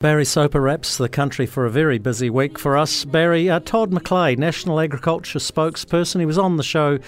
Barry 0.00 0.24
Soper 0.24 0.60
wraps 0.60 0.96
the 0.96 1.08
country 1.08 1.44
for 1.44 1.66
a 1.66 1.70
very 1.70 1.98
busy 1.98 2.30
week 2.30 2.56
for 2.56 2.76
us. 2.76 3.04
Barry, 3.04 3.50
uh, 3.50 3.58
Todd 3.58 3.90
McClay, 3.90 4.38
National 4.38 4.78
Agriculture 4.78 5.40
spokesperson, 5.40 6.20
he 6.20 6.24
was 6.24 6.38
on 6.38 6.56
the 6.56 6.62
show 6.62 7.00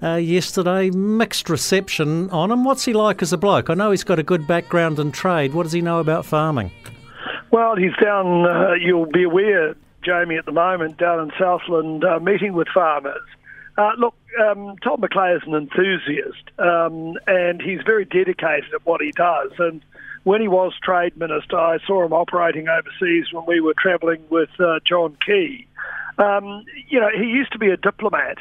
uh, 0.00 0.14
yesterday. 0.14 0.90
Mixed 0.90 1.50
reception 1.50 2.30
on 2.30 2.52
him. 2.52 2.62
What's 2.62 2.84
he 2.84 2.92
like 2.92 3.20
as 3.20 3.32
a 3.32 3.36
bloke? 3.36 3.68
I 3.68 3.74
know 3.74 3.90
he's 3.90 4.04
got 4.04 4.20
a 4.20 4.22
good 4.22 4.46
background 4.46 5.00
in 5.00 5.10
trade. 5.10 5.54
What 5.54 5.64
does 5.64 5.72
he 5.72 5.80
know 5.80 5.98
about 5.98 6.24
farming? 6.24 6.70
Well, 7.50 7.74
he's 7.74 7.96
down, 8.00 8.46
uh, 8.46 8.74
you'll 8.74 9.10
be 9.10 9.24
aware, 9.24 9.74
Jamie, 10.04 10.36
at 10.36 10.44
the 10.46 10.52
moment, 10.52 10.98
down 10.98 11.18
in 11.18 11.32
Southland 11.36 12.04
uh, 12.04 12.20
meeting 12.20 12.52
with 12.52 12.68
farmers. 12.72 13.26
Uh, 13.76 13.90
look, 13.98 14.14
um, 14.40 14.76
Todd 14.84 15.00
McClay 15.00 15.34
is 15.34 15.42
an 15.48 15.54
enthusiast 15.54 16.48
um, 16.60 17.14
and 17.26 17.60
he's 17.60 17.80
very 17.84 18.04
dedicated 18.04 18.72
at 18.72 18.86
what 18.86 19.00
he 19.00 19.10
does. 19.10 19.50
And 19.58 19.82
when 20.26 20.40
he 20.40 20.48
was 20.48 20.72
trade 20.82 21.16
minister, 21.16 21.56
I 21.56 21.78
saw 21.86 22.04
him 22.04 22.12
operating 22.12 22.66
overseas 22.66 23.26
when 23.32 23.46
we 23.46 23.60
were 23.60 23.74
travelling 23.78 24.24
with 24.28 24.48
uh, 24.58 24.80
John 24.84 25.16
Key. 25.24 25.68
Um, 26.18 26.64
you 26.88 26.98
know, 26.98 27.10
he 27.16 27.26
used 27.26 27.52
to 27.52 27.60
be 27.60 27.70
a 27.70 27.76
diplomat, 27.76 28.38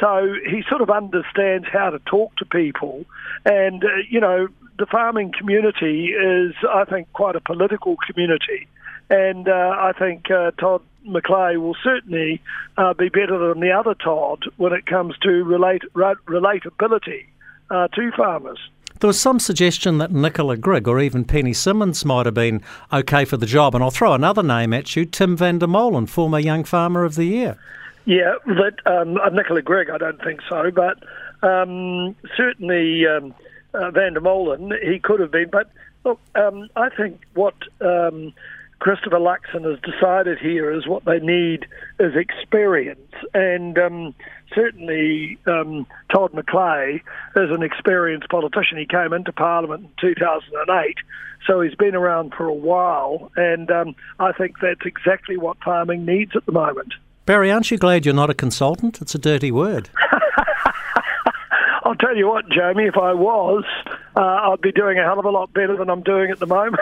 so 0.00 0.34
he 0.48 0.62
sort 0.66 0.80
of 0.80 0.88
understands 0.88 1.66
how 1.70 1.90
to 1.90 1.98
talk 1.98 2.34
to 2.36 2.46
people. 2.46 3.04
And, 3.44 3.84
uh, 3.84 3.88
you 4.08 4.18
know, 4.18 4.48
the 4.78 4.86
farming 4.86 5.34
community 5.38 6.06
is, 6.06 6.54
I 6.66 6.86
think, 6.86 7.12
quite 7.12 7.36
a 7.36 7.40
political 7.40 7.98
community. 8.06 8.66
And 9.10 9.46
uh, 9.46 9.76
I 9.78 9.92
think 9.92 10.30
uh, 10.30 10.52
Todd 10.52 10.80
McClay 11.06 11.60
will 11.60 11.76
certainly 11.84 12.40
uh, 12.78 12.94
be 12.94 13.10
better 13.10 13.52
than 13.52 13.60
the 13.60 13.72
other 13.72 13.92
Todd 13.92 14.44
when 14.56 14.72
it 14.72 14.86
comes 14.86 15.18
to 15.18 15.44
relate, 15.44 15.82
relatability 15.94 17.26
uh, 17.68 17.88
to 17.88 18.10
farmers. 18.12 18.58
There 19.00 19.08
was 19.08 19.20
some 19.20 19.38
suggestion 19.38 19.98
that 19.98 20.10
Nicola 20.10 20.56
Grigg 20.56 20.88
or 20.88 20.98
even 21.00 21.24
Penny 21.24 21.52
Simmonds 21.52 22.04
might 22.04 22.26
have 22.26 22.34
been 22.34 22.62
okay 22.92 23.24
for 23.24 23.36
the 23.36 23.46
job. 23.46 23.74
And 23.74 23.84
I'll 23.84 23.90
throw 23.90 24.14
another 24.14 24.42
name 24.42 24.72
at 24.72 24.96
you 24.96 25.04
Tim 25.04 25.36
van 25.36 25.58
der 25.58 25.66
Molen, 25.66 26.06
former 26.06 26.38
Young 26.38 26.64
Farmer 26.64 27.04
of 27.04 27.14
the 27.14 27.24
Year. 27.24 27.58
Yeah, 28.06 28.34
but 28.46 28.86
um, 28.86 29.18
uh, 29.18 29.28
Nicola 29.30 29.62
Grigg, 29.62 29.90
I 29.90 29.98
don't 29.98 30.22
think 30.22 30.40
so. 30.48 30.70
But 30.70 31.02
um, 31.42 32.16
certainly 32.36 33.06
um, 33.06 33.34
uh, 33.74 33.90
van 33.90 34.14
der 34.14 34.20
Molen, 34.20 34.72
he 34.82 34.98
could 34.98 35.20
have 35.20 35.30
been. 35.30 35.50
But 35.50 35.70
look, 36.04 36.20
um, 36.34 36.68
I 36.76 36.88
think 36.88 37.20
what 37.34 37.54
um, 37.80 38.32
Christopher 38.78 39.18
Luxon 39.18 39.64
has 39.64 39.80
decided 39.80 40.38
here 40.38 40.70
is 40.70 40.86
what 40.86 41.04
they 41.04 41.18
need 41.18 41.66
is 41.98 42.14
experience. 42.14 43.00
And 43.32 43.78
um, 43.78 44.14
certainly 44.54 45.38
um, 45.46 45.86
Todd 46.12 46.32
McClay 46.32 46.96
is 47.36 47.50
an 47.50 47.62
experienced 47.62 48.28
politician. 48.28 48.78
He 48.78 48.86
came 48.86 49.12
into 49.12 49.32
Parliament 49.32 49.84
in 49.84 50.14
2008, 50.14 50.96
so 51.46 51.60
he's 51.60 51.74
been 51.74 51.94
around 51.94 52.34
for 52.34 52.46
a 52.46 52.54
while. 52.54 53.30
And 53.36 53.70
um, 53.70 53.94
I 54.18 54.32
think 54.32 54.56
that's 54.60 54.84
exactly 54.84 55.36
what 55.36 55.56
farming 55.64 56.04
needs 56.04 56.36
at 56.36 56.44
the 56.44 56.52
moment. 56.52 56.94
Barry, 57.24 57.50
aren't 57.50 57.70
you 57.70 57.78
glad 57.78 58.04
you're 58.04 58.14
not 58.14 58.30
a 58.30 58.34
consultant? 58.34 59.00
It's 59.00 59.14
a 59.14 59.18
dirty 59.18 59.50
word. 59.50 59.88
I'll 61.86 61.94
tell 61.94 62.16
you 62.16 62.26
what, 62.26 62.48
Jamie, 62.48 62.86
if 62.86 62.96
I 62.96 63.14
was, 63.14 63.64
uh, 64.16 64.20
I'd 64.20 64.60
be 64.60 64.72
doing 64.72 64.98
a 64.98 65.04
hell 65.04 65.20
of 65.20 65.24
a 65.24 65.30
lot 65.30 65.52
better 65.52 65.76
than 65.76 65.88
I'm 65.88 66.02
doing 66.02 66.30
at 66.30 66.40
the 66.40 66.46
moment. 66.46 66.80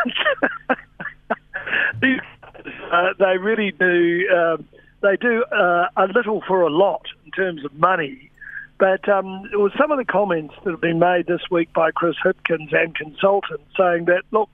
Uh, 3.04 3.14
they 3.18 3.38
really 3.38 3.72
do. 3.72 4.28
Um, 4.28 4.68
they 5.02 5.16
do 5.16 5.44
uh, 5.44 5.88
a 5.96 6.06
little 6.14 6.42
for 6.48 6.62
a 6.62 6.70
lot 6.70 7.02
in 7.24 7.30
terms 7.32 7.64
of 7.64 7.74
money. 7.74 8.30
But 8.78 9.08
um, 9.08 9.48
it 9.52 9.56
was 9.56 9.72
some 9.78 9.92
of 9.92 9.98
the 9.98 10.04
comments 10.04 10.54
that 10.64 10.70
have 10.70 10.80
been 10.80 10.98
made 10.98 11.26
this 11.26 11.42
week 11.50 11.72
by 11.72 11.90
Chris 11.90 12.16
Hipkins 12.24 12.72
and 12.72 12.94
consultants 12.94 13.64
saying 13.78 14.06
that 14.06 14.22
look, 14.30 14.50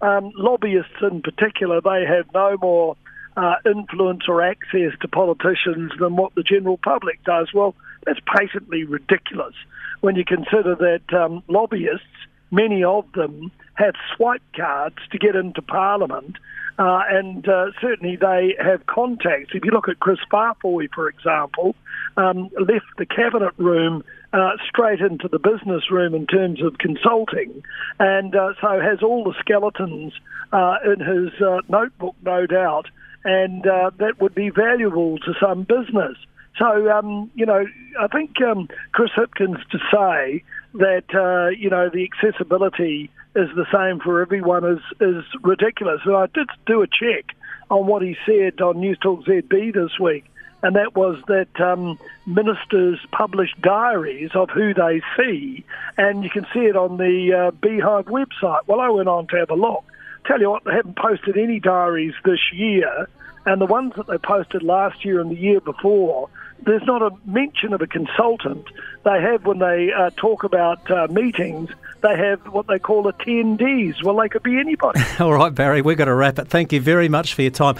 um, 0.00 0.32
lobbyists 0.36 1.02
in 1.02 1.22
particular, 1.22 1.80
they 1.80 2.04
have 2.06 2.26
no 2.34 2.56
more 2.60 2.96
uh, 3.36 3.56
influence 3.64 4.22
or 4.26 4.42
access 4.42 4.92
to 5.02 5.08
politicians 5.08 5.92
than 6.00 6.16
what 6.16 6.34
the 6.34 6.42
general 6.42 6.78
public 6.78 7.22
does. 7.24 7.52
Well, 7.54 7.74
that's 8.04 8.20
patently 8.26 8.84
ridiculous 8.84 9.54
when 10.00 10.16
you 10.16 10.24
consider 10.24 10.74
that 10.74 11.14
um, 11.16 11.42
lobbyists, 11.48 12.06
many 12.50 12.82
of 12.82 13.10
them, 13.12 13.52
have 13.74 13.94
swipe 14.16 14.42
cards 14.56 14.96
to 15.12 15.18
get 15.18 15.36
into 15.36 15.62
Parliament 15.62 16.36
uh, 16.78 17.02
and 17.08 17.48
uh, 17.48 17.66
certainly 17.80 18.16
they 18.16 18.54
have 18.62 18.86
contacts. 18.86 19.50
If 19.54 19.64
you 19.64 19.70
look 19.70 19.88
at 19.88 20.00
Kris 20.00 20.18
Faafoi, 20.32 20.88
for 20.94 21.08
example, 21.08 21.74
um, 22.16 22.50
left 22.58 22.86
the 22.98 23.06
cabinet 23.06 23.54
room 23.58 24.04
uh, 24.32 24.52
straight 24.68 25.00
into 25.00 25.28
the 25.28 25.38
business 25.38 25.90
room 25.90 26.14
in 26.14 26.26
terms 26.26 26.62
of 26.62 26.78
consulting, 26.78 27.62
and 27.98 28.34
uh, 28.34 28.52
so 28.60 28.80
has 28.80 29.02
all 29.02 29.24
the 29.24 29.34
skeletons 29.40 30.12
uh, 30.52 30.76
in 30.84 31.00
his 31.00 31.40
uh, 31.40 31.58
notebook, 31.68 32.14
no 32.22 32.46
doubt, 32.46 32.86
and 33.24 33.64
that 33.64 34.14
would 34.20 34.34
be 34.34 34.50
valuable 34.50 35.18
to 35.18 35.34
some 35.40 35.64
business. 35.64 36.16
So, 36.58 36.90
um, 36.90 37.30
you 37.34 37.46
know, 37.46 37.64
I 38.00 38.06
think 38.08 38.40
um, 38.42 38.68
Chris 38.92 39.10
Hipkins 39.16 39.58
to 39.70 39.78
say 39.92 40.42
that, 40.74 41.52
you 41.58 41.70
know, 41.70 41.90
the 41.90 42.08
accessibility 42.10 43.10
is 43.34 43.48
the 43.54 43.66
same 43.72 44.00
for 44.00 44.20
everyone 44.20 44.64
is, 44.64 44.80
is 45.00 45.24
ridiculous. 45.42 46.00
And 46.04 46.16
I 46.16 46.26
did 46.26 46.48
do 46.66 46.82
a 46.82 46.86
check 46.86 47.34
on 47.70 47.86
what 47.86 48.02
he 48.02 48.16
said 48.26 48.60
on 48.60 48.80
News 48.80 48.98
Talk 48.98 49.24
ZB 49.24 49.72
this 49.72 49.98
week, 50.00 50.24
and 50.62 50.74
that 50.76 50.96
was 50.96 51.22
that 51.28 51.60
um, 51.60 51.98
ministers 52.26 52.98
publish 53.12 53.54
diaries 53.60 54.30
of 54.34 54.50
who 54.50 54.74
they 54.74 55.00
see, 55.16 55.64
and 55.96 56.24
you 56.24 56.30
can 56.30 56.46
see 56.52 56.60
it 56.60 56.76
on 56.76 56.96
the 56.96 57.32
uh, 57.32 57.50
Beehive 57.52 58.06
website. 58.06 58.60
Well, 58.66 58.80
I 58.80 58.88
went 58.88 59.08
on 59.08 59.28
to 59.28 59.36
have 59.36 59.50
a 59.50 59.54
look. 59.54 59.84
Tell 60.26 60.40
you 60.40 60.50
what, 60.50 60.64
they 60.64 60.72
haven't 60.72 60.96
posted 60.96 61.36
any 61.36 61.60
diaries 61.60 62.14
this 62.24 62.40
year, 62.52 63.08
and 63.46 63.60
the 63.60 63.66
ones 63.66 63.94
that 63.96 64.08
they 64.08 64.18
posted 64.18 64.62
last 64.62 65.04
year 65.04 65.20
and 65.20 65.30
the 65.30 65.40
year 65.40 65.60
before 65.60 66.28
there's 66.64 66.84
not 66.84 67.02
a 67.02 67.10
mention 67.24 67.72
of 67.72 67.80
a 67.80 67.86
consultant. 67.86 68.66
They 69.04 69.20
have, 69.20 69.46
when 69.46 69.58
they 69.58 69.92
uh, 69.92 70.10
talk 70.16 70.44
about 70.44 70.90
uh, 70.90 71.08
meetings, 71.10 71.70
they 72.02 72.16
have 72.16 72.40
what 72.48 72.66
they 72.66 72.78
call 72.78 73.04
attendees. 73.04 74.02
Well, 74.02 74.16
they 74.16 74.28
could 74.28 74.42
be 74.42 74.58
anybody. 74.58 75.00
All 75.20 75.32
right, 75.32 75.54
Barry, 75.54 75.82
we've 75.82 75.98
got 75.98 76.06
to 76.06 76.14
wrap 76.14 76.38
it. 76.38 76.48
Thank 76.48 76.72
you 76.72 76.80
very 76.80 77.08
much 77.08 77.34
for 77.34 77.42
your 77.42 77.50
time. 77.50 77.76